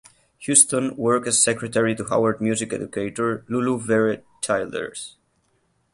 Houston 0.39 0.95
worked 0.97 1.27
as 1.27 1.43
secretary 1.43 1.93
to 1.93 2.03
Howard 2.05 2.41
music 2.41 2.73
educator 2.73 3.45
Lulu 3.47 3.77
Vere 3.77 4.23
Childers. 4.41 5.15